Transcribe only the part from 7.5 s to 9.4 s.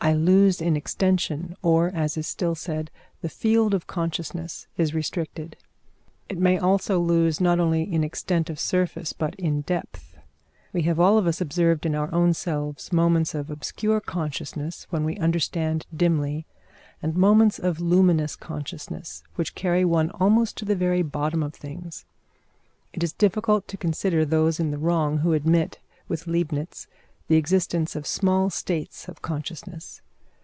only in extent of surface, but